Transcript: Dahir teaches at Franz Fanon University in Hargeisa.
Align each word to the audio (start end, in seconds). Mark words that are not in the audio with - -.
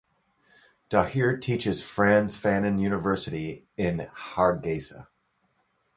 Dahir 0.89 1.39
teaches 1.39 1.79
at 1.79 1.85
Franz 1.85 2.35
Fanon 2.35 2.81
University 2.81 3.67
in 3.77 3.99
Hargeisa. 4.33 5.09